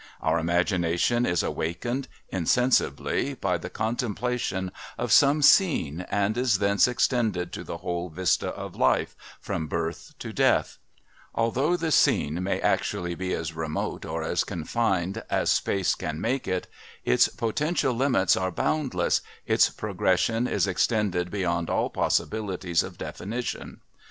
[0.19, 7.53] Our imagination is awakened, insensibly, by the contemplation of some scene and is thence extended
[7.53, 10.79] to the whole vista of life, from birth to death;
[11.35, 16.47] although the scene may actually be as remote or as confined as space can make
[16.47, 16.65] it,
[17.05, 23.81] its potential limits are boundless, its progression is extended beyond all possibilities of definition.